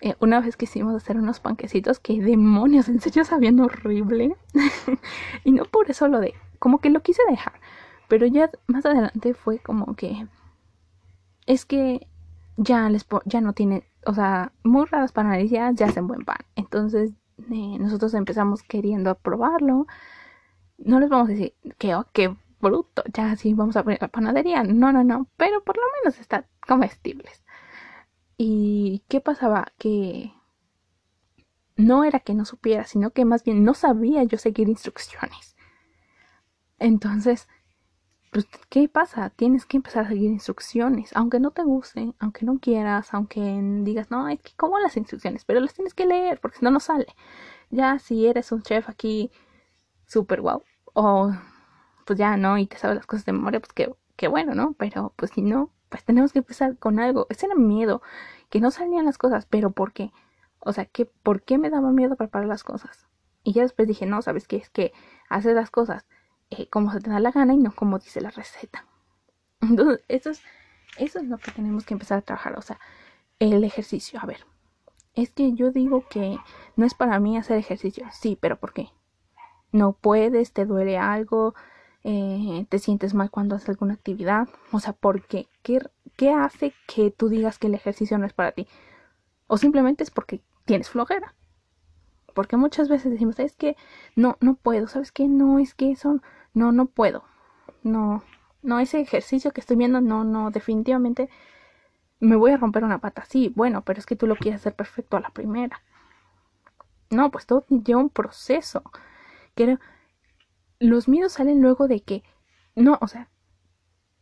[0.00, 4.36] Eh, una vez quisimos hacer unos panquecitos que demonios, en serio sabían horrible.
[5.44, 7.54] y no por eso lo de, como que lo quise dejar.
[8.08, 10.26] Pero ya más adelante fue como que
[11.46, 12.06] es que
[12.56, 16.38] ya les ya no tiene, o sea, muy raras panaderías ya hacen buen pan.
[16.56, 17.12] Entonces
[17.50, 19.86] eh, nosotros empezamos queriendo probarlo
[20.84, 24.08] no les vamos a decir que, oh, qué bruto, ya sí vamos a poner la
[24.08, 24.62] panadería.
[24.64, 27.42] No, no, no, pero por lo menos están comestibles.
[28.36, 29.72] ¿Y qué pasaba?
[29.78, 30.32] Que
[31.76, 35.56] no era que no supiera, sino que más bien no sabía yo seguir instrucciones.
[36.78, 37.48] Entonces,
[38.32, 39.30] pues, ¿qué pasa?
[39.30, 43.40] Tienes que empezar a seguir instrucciones, aunque no te guste, aunque no quieras, aunque
[43.82, 46.70] digas, no, es que como las instrucciones, pero las tienes que leer, porque si no,
[46.70, 47.06] no sale.
[47.70, 49.30] Ya si eres un chef aquí,
[50.06, 50.62] súper guau,
[50.94, 51.32] o
[52.04, 53.72] pues ya no, y te sabes las cosas de memoria, pues
[54.16, 54.74] qué, bueno, ¿no?
[54.74, 57.26] Pero pues si no, pues tenemos que empezar con algo.
[57.30, 58.02] Ese era miedo,
[58.50, 60.12] que no salían las cosas, pero ¿por qué?
[60.60, 63.06] O sea, ¿qué, ¿por qué me daba miedo preparar las cosas?
[63.44, 64.56] Y ya después dije, no, ¿sabes qué?
[64.56, 64.92] Es que
[65.28, 66.06] haces las cosas
[66.50, 68.86] eh, como se te da la gana y no como dice la receta.
[69.60, 70.42] Entonces, eso es,
[70.98, 72.58] eso es lo que tenemos que empezar a trabajar.
[72.58, 72.78] O sea,
[73.38, 74.20] el ejercicio.
[74.22, 74.46] A ver,
[75.14, 76.38] es que yo digo que
[76.76, 78.06] no es para mí hacer ejercicio.
[78.12, 78.90] Sí, pero ¿por qué?
[79.72, 81.54] No puedes, te duele algo,
[82.04, 84.48] eh, te sientes mal cuando haces alguna actividad.
[84.70, 85.48] O sea, ¿por qué?
[85.62, 85.80] qué?
[86.16, 88.68] ¿Qué hace que tú digas que el ejercicio no es para ti?
[89.46, 91.34] O simplemente es porque tienes flojera.
[92.34, 93.76] Porque muchas veces decimos, es que
[94.16, 95.28] no, no puedo, ¿sabes qué?
[95.28, 96.20] No, es que eso,
[96.54, 97.24] no, no puedo.
[97.82, 98.22] No,
[98.62, 101.28] no, ese ejercicio que estoy viendo, no, no, definitivamente
[102.20, 103.24] me voy a romper una pata.
[103.28, 105.82] Sí, bueno, pero es que tú lo quieres hacer perfecto a la primera.
[107.10, 108.82] No, pues todo lleva un proceso
[109.54, 109.78] que
[110.78, 112.22] los miedos salen luego de que,
[112.74, 113.28] no, o sea,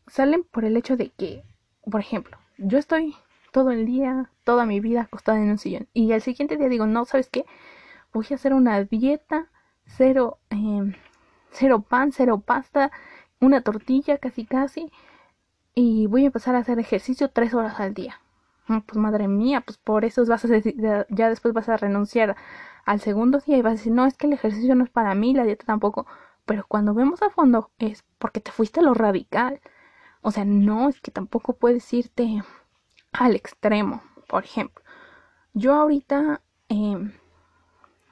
[0.06, 1.42] salen por el hecho de que,
[1.90, 3.16] por ejemplo, yo estoy
[3.52, 6.86] todo el día, toda mi vida acostada en un sillón y al siguiente día digo,
[6.86, 7.46] no, ¿sabes qué?
[8.12, 9.48] Voy a hacer una dieta,
[9.86, 10.94] cero, em,
[11.50, 12.90] cero pan, cero pasta,
[13.40, 14.90] una tortilla casi casi
[15.74, 18.20] y voy a empezar a hacer ejercicio tres horas al día.
[18.66, 20.48] Pues madre mía, pues por eso vas a
[21.08, 22.36] ya después vas a renunciar
[22.84, 25.14] al segundo día y vas a decir, no, es que el ejercicio no es para
[25.14, 26.06] mí, la dieta tampoco.
[26.46, 29.60] pero cuando vemos a fondo es porque te fuiste a lo radical.
[30.22, 32.42] O sea, no, es que tampoco puedes irte
[33.12, 34.02] al extremo.
[34.28, 34.84] Por ejemplo,
[35.54, 37.12] yo ahorita em,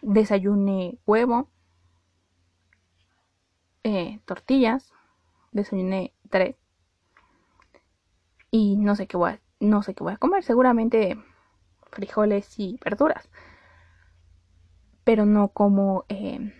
[0.02, 1.48] desayuné huevo,
[3.84, 4.92] eh, tortillas,
[5.52, 6.56] desayuné tres
[8.50, 11.18] y no sé qué voy a, no sé qué voy a comer, seguramente
[11.90, 13.28] frijoles y verduras,
[15.08, 16.52] pero no como em,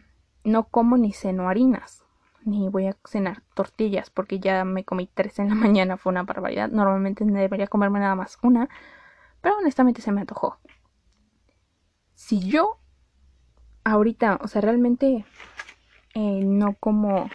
[0.43, 2.07] no como ni ceno harinas,
[2.47, 6.23] ni voy a cenar tortillas porque ya me comí tres en la mañana, fue una
[6.23, 6.71] barbaridad.
[6.71, 8.71] Normalmente debería comerme nada más una,
[9.43, 10.57] pero honestamente se me antojó.
[12.15, 12.79] Si yo
[13.85, 15.27] ahorita, o sea, realmente
[16.15, 17.29] eh, no como,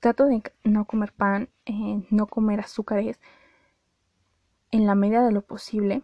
[0.00, 3.20] trato de no comer pan, eh, no comer azúcares
[4.72, 6.02] en la medida de lo posible.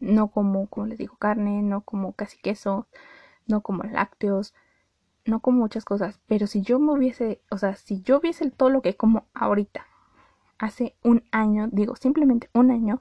[0.00, 2.86] No como, como les digo, carne, no como casi queso,
[3.46, 4.54] no como lácteos,
[5.24, 8.70] no como muchas cosas, pero si yo me hubiese, o sea, si yo viese todo
[8.70, 9.86] lo que como ahorita,
[10.58, 13.00] hace un año, digo, simplemente un año,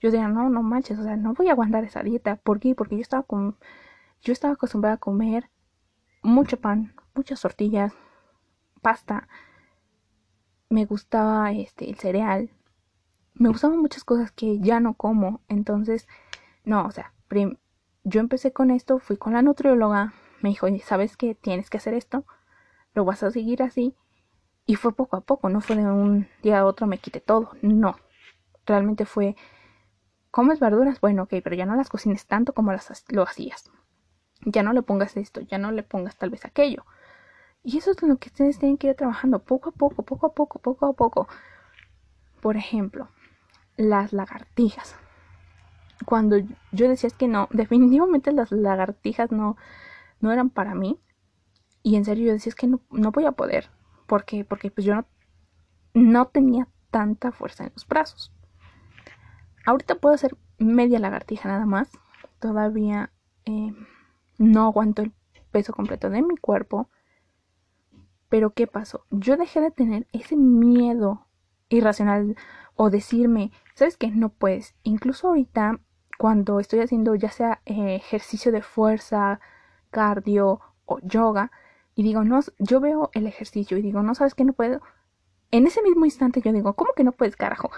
[0.00, 2.36] yo diría, no, no manches, o sea, no voy a aguantar esa dieta.
[2.36, 2.74] ¿Por qué?
[2.74, 3.56] Porque yo estaba con,
[4.22, 5.50] yo estaba acostumbrada a comer
[6.22, 7.92] mucho pan, muchas tortillas,
[8.82, 9.28] pasta,
[10.68, 12.50] me gustaba este, el cereal,
[13.34, 16.08] me gustaban muchas cosas que ya no como, entonces,
[16.64, 17.12] no, o sea,
[18.04, 21.34] yo empecé con esto, fui con la nutrióloga, me dijo, ¿sabes qué?
[21.34, 22.24] Tienes que hacer esto,
[22.94, 23.94] lo vas a seguir así.
[24.66, 27.50] Y fue poco a poco, no fue de un día a otro me quité todo,
[27.60, 27.96] no.
[28.66, 29.36] Realmente fue,
[30.30, 31.00] ¿comes verduras?
[31.00, 33.70] Bueno, ok, pero ya no las cocines tanto como las, lo hacías.
[34.46, 36.84] Ya no le pongas esto, ya no le pongas tal vez aquello.
[37.62, 40.32] Y eso es lo que ustedes tienen que ir trabajando poco a poco, poco a
[40.34, 41.28] poco, poco a poco.
[42.40, 43.08] Por ejemplo,
[43.76, 44.96] las lagartijas.
[46.04, 46.36] Cuando
[46.72, 49.56] yo decía que no, definitivamente las lagartijas no,
[50.20, 50.98] no eran para mí.
[51.82, 53.70] Y en serio yo decía, es que no, no voy a poder.
[54.06, 55.06] porque Porque pues yo no,
[55.92, 58.32] no tenía tanta fuerza en los brazos.
[59.66, 61.90] Ahorita puedo hacer media lagartija nada más.
[62.38, 63.10] Todavía
[63.44, 63.72] eh,
[64.38, 65.12] no aguanto el
[65.50, 66.88] peso completo de mi cuerpo.
[68.28, 69.06] Pero ¿qué pasó?
[69.10, 71.26] Yo dejé de tener ese miedo
[71.68, 72.36] irracional
[72.74, 74.08] o decirme, ¿sabes qué?
[74.10, 74.74] No puedes.
[74.82, 75.80] Incluso ahorita,
[76.18, 79.40] cuando estoy haciendo ya sea eh, ejercicio de fuerza,
[79.90, 81.50] cardio o yoga
[81.94, 84.80] y digo, no, yo veo el ejercicio y digo, no sabes que no puedo.
[85.50, 87.70] En ese mismo instante yo digo, ¿cómo que no puedes, carajo?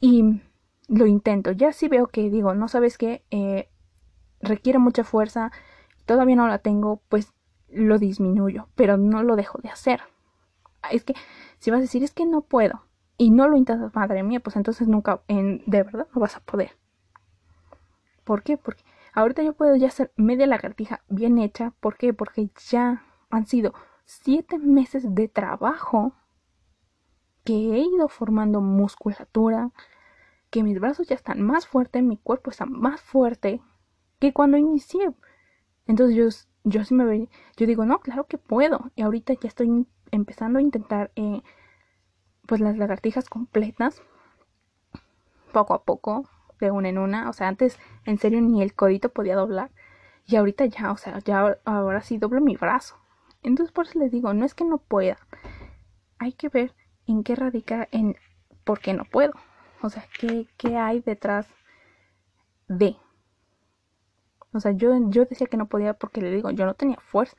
[0.00, 0.42] Y
[0.88, 1.52] lo intento.
[1.52, 3.70] Ya sí veo que digo, no sabes que eh,
[4.40, 5.52] requiere mucha fuerza,
[6.04, 7.32] todavía no la tengo, pues
[7.68, 10.00] lo disminuyo, pero no lo dejo de hacer.
[10.90, 11.14] Es que
[11.58, 12.89] si vas a decir, es que no puedo
[13.20, 16.40] y no lo intentas, madre mía, pues entonces nunca, en, de verdad, no vas a
[16.40, 16.76] poder.
[18.24, 18.56] ¿Por qué?
[18.56, 21.72] Porque Ahorita yo puedo ya hacer media lagartija bien hecha.
[21.80, 22.14] ¿Por qué?
[22.14, 26.12] Porque ya han sido siete meses de trabajo
[27.44, 29.70] que he ido formando musculatura,
[30.50, 33.60] que mis brazos ya están más fuertes, mi cuerpo está más fuerte
[34.18, 35.12] que cuando inicié.
[35.86, 36.28] Entonces yo,
[36.64, 38.90] yo sí me veo, yo digo, no, claro que puedo.
[38.94, 41.42] Y ahorita ya estoy empezando a intentar eh,
[42.50, 44.02] pues las lagartijas completas,
[45.52, 47.30] poco a poco, de una en una.
[47.30, 49.70] O sea, antes en serio ni el codito podía doblar.
[50.26, 52.96] Y ahorita ya, o sea, ya ahora sí doblo mi brazo.
[53.44, 55.16] Entonces por eso les digo, no es que no pueda.
[56.18, 56.74] Hay que ver
[57.06, 58.16] en qué radica en
[58.64, 59.34] por qué no puedo.
[59.80, 61.46] O sea, qué, qué hay detrás
[62.66, 62.96] de.
[64.52, 67.36] O sea, yo, yo decía que no podía porque le digo, yo no tenía fuerza.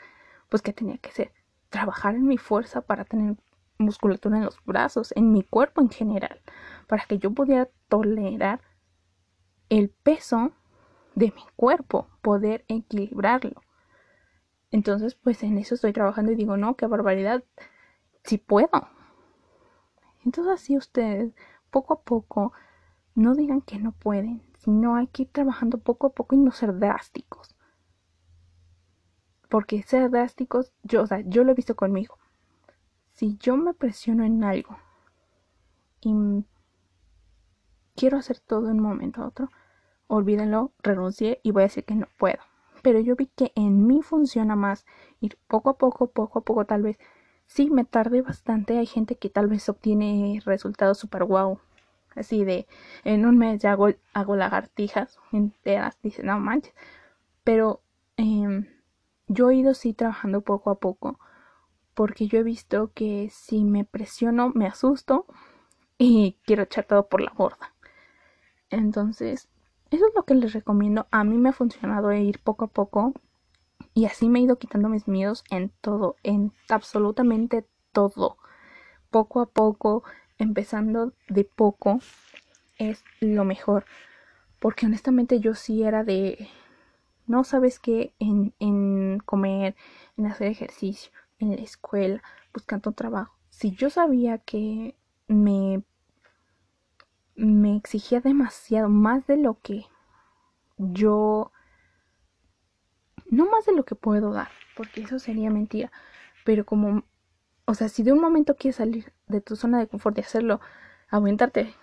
[0.47, 1.33] Pues que tenía que hacer?
[1.69, 3.35] Trabajar en mi fuerza para tener
[3.81, 6.41] musculatura en los brazos, en mi cuerpo en general,
[6.87, 8.61] para que yo pudiera tolerar
[9.69, 10.51] el peso
[11.15, 13.61] de mi cuerpo, poder equilibrarlo.
[14.71, 17.43] Entonces, pues en eso estoy trabajando y digo, no, qué barbaridad,
[18.23, 18.87] si puedo.
[20.23, 21.33] Entonces así ustedes,
[21.69, 22.53] poco a poco,
[23.15, 26.51] no digan que no pueden, sino hay que ir trabajando poco a poco y no
[26.51, 27.55] ser drásticos.
[29.49, 32.17] Porque ser drásticos, yo, o sea, yo lo he visto conmigo.
[33.21, 34.79] Si yo me presiono en algo
[36.01, 36.43] y
[37.95, 39.51] quiero hacer todo en un momento a otro,
[40.07, 42.39] olvídenlo, renuncié y voy a decir que no puedo.
[42.81, 44.87] Pero yo vi que en mí funciona más
[45.19, 46.97] ir poco a poco, poco a poco, tal vez.
[47.45, 48.79] Sí, me tardé bastante.
[48.79, 51.59] Hay gente que tal vez obtiene resultados super guau.
[52.15, 52.65] Así de,
[53.03, 55.95] en un mes ya hago, hago lagartijas enteras.
[56.01, 56.73] Dice, no manches.
[57.43, 57.83] Pero
[58.17, 58.65] em,
[59.27, 61.19] yo he ido sí trabajando poco a poco.
[62.01, 65.27] Porque yo he visto que si me presiono, me asusto
[65.99, 67.75] y quiero echar todo por la borda.
[68.71, 69.49] Entonces,
[69.91, 71.05] eso es lo que les recomiendo.
[71.11, 73.13] A mí me ha funcionado ir poco a poco
[73.93, 78.37] Y así me he ido quitando mis miedos en todo, en absolutamente todo.
[79.11, 80.03] Poco a poco,
[80.39, 81.99] empezando de poco,
[82.79, 83.85] es lo mejor.
[84.59, 86.49] Porque honestamente yo sí era de,
[87.27, 89.75] no sabes qué, en, en comer,
[90.17, 91.11] en hacer ejercicio,
[91.41, 92.21] en la escuela,
[92.53, 93.35] buscando trabajo.
[93.49, 94.95] Si yo sabía que
[95.27, 95.83] me,
[97.35, 99.85] me exigía demasiado, más de lo que
[100.77, 101.51] yo
[103.29, 105.91] no más de lo que puedo dar, porque eso sería mentira,
[106.45, 107.03] pero como,
[107.65, 110.59] o sea, si de un momento quieres salir de tu zona de confort y hacerlo,
[111.09, 111.73] aumentarte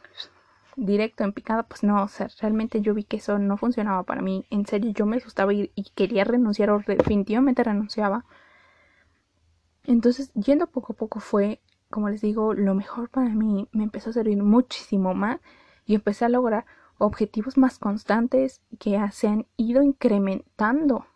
[0.76, 4.22] directo en picada, pues no, o sea, realmente yo vi que eso no funcionaba para
[4.22, 8.24] mí, en serio, yo me asustaba y, y quería renunciar o definitivamente renunciaba.
[9.89, 14.11] Entonces, yendo poco a poco fue, como les digo, lo mejor para mí, me empezó
[14.11, 15.41] a servir muchísimo más
[15.86, 16.66] y empecé a lograr
[16.99, 21.07] objetivos más constantes que se han ido incrementando.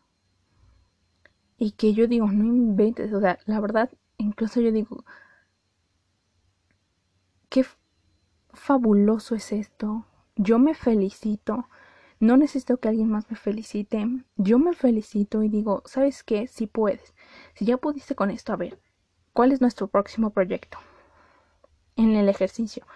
[1.59, 5.05] Y que yo digo, no inventes, o sea, la verdad, incluso yo digo,
[7.51, 7.67] qué
[8.55, 10.07] fabuloso es esto,
[10.37, 11.69] yo me felicito,
[12.23, 14.07] no necesito que alguien más me felicite,
[14.37, 16.47] yo me felicito y digo, ¿sabes qué?
[16.47, 17.15] Si puedes,
[17.55, 18.79] si ya pudiste con esto, a ver,
[19.33, 20.79] ¿cuál es nuestro próximo proyecto?
[21.97, 22.87] En el ejercicio.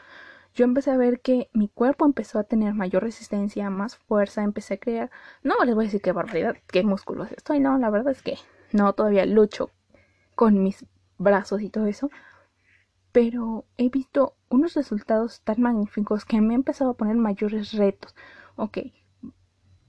[0.55, 4.74] Yo empecé a ver que mi cuerpo empezó a tener mayor resistencia, más fuerza, empecé
[4.74, 5.11] a crear,
[5.43, 8.39] no les voy a decir qué barbaridad, qué músculos estoy, no, la verdad es que
[8.70, 9.72] no, todavía lucho
[10.37, 10.87] con mis
[11.18, 12.11] brazos y todo eso.
[13.11, 18.14] Pero he visto unos resultados tan magníficos que me he empezado a poner mayores retos.
[18.55, 18.79] Ok,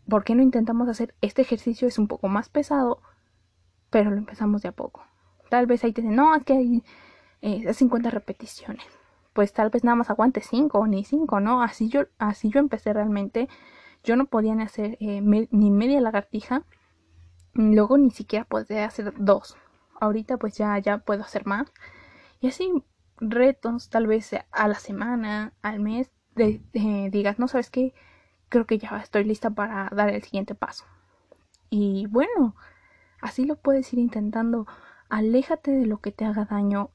[0.10, 1.88] ¿por qué no intentamos hacer este ejercicio?
[1.88, 3.02] Es un poco más pesado,
[3.90, 5.04] pero lo empezamos de a poco.
[5.50, 6.84] Tal vez ahí te dicen, no, es que hay
[7.42, 8.86] eh, 50 repeticiones.
[9.34, 11.62] Pues tal vez nada más aguante 5 ni 5, ¿no?
[11.62, 13.48] Así yo, así yo empecé realmente.
[14.04, 16.64] Yo no podía ni hacer eh, ni media lagartija
[17.58, 19.58] Luego ni siquiera podía hacer dos.
[20.00, 21.74] Ahorita pues ya, ya puedo hacer más.
[22.40, 22.72] Y así
[23.20, 26.62] retos, tal vez a la semana, al mes, de,
[27.12, 27.96] digas, no sabes qué,
[28.50, 30.86] creo que ya estoy lista para dar el siguiente paso.
[31.70, 32.56] Y bueno,
[33.22, 34.68] así lo puedes ir intentando.
[35.10, 36.92] Aléjate de lo que te haga daño.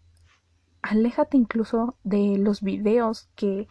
[0.82, 3.68] Aléjate incluso de los videos que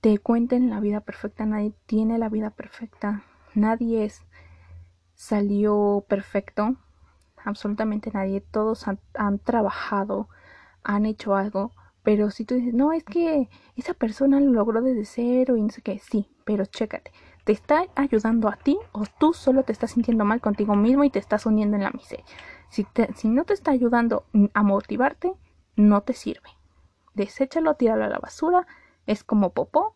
[0.00, 1.46] te cuenten la vida perfecta.
[1.46, 3.22] Nadie tiene la vida perfecta.
[3.54, 4.22] Nadie es
[5.14, 6.76] salió perfecto.
[7.44, 8.40] Absolutamente nadie.
[8.40, 10.28] Todos han, trabajado,
[10.82, 11.72] han hecho algo.
[12.08, 15.68] Pero si tú dices, no, es que esa persona lo logró desde cero y no
[15.68, 17.12] sé qué, sí, pero chécate,
[17.44, 21.10] ¿te está ayudando a ti o tú solo te estás sintiendo mal contigo mismo y
[21.10, 22.24] te estás hundiendo en la miseria?
[22.70, 25.34] Si, si no te está ayudando a motivarte,
[25.76, 26.48] no te sirve.
[27.12, 28.66] Deséchalo, tíralo a la basura,
[29.04, 29.94] es como popó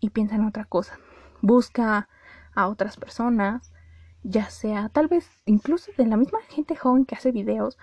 [0.00, 0.98] y piensa en otra cosa.
[1.42, 2.08] Busca
[2.54, 3.74] a otras personas,
[4.22, 7.76] ya sea tal vez incluso de la misma gente joven que hace videos,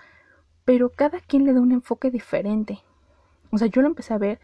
[0.64, 2.82] pero cada quien le da un enfoque diferente.
[3.52, 4.40] O sea, yo lo empecé a ver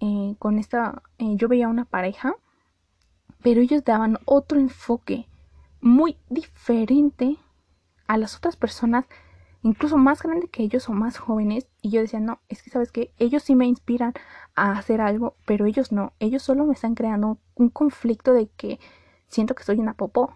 [0.00, 2.34] eh, con esta, eh, yo veía una pareja,
[3.42, 5.26] pero ellos daban otro enfoque
[5.80, 7.38] muy diferente
[8.06, 9.06] a las otras personas,
[9.62, 12.92] incluso más grandes que ellos o más jóvenes, y yo decía, no, es que sabes
[12.92, 14.12] que ellos sí me inspiran
[14.56, 18.78] a hacer algo, pero ellos no, ellos solo me están creando un conflicto de que
[19.28, 20.34] siento que soy una popó,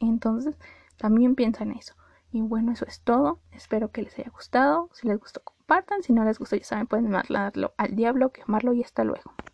[0.00, 0.56] entonces,
[0.96, 1.94] también piensa en eso.
[2.30, 3.40] Y bueno, eso es todo.
[3.52, 4.90] Espero que les haya gustado.
[4.92, 6.02] Si les gustó, compartan.
[6.02, 9.32] Si no les gustó, ya saben, pueden mandarlo al diablo, quemarlo y hasta luego.